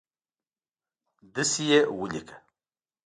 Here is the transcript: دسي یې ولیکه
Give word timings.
دسي 1.33 1.63
یې 1.69 1.79
ولیکه 1.99 2.35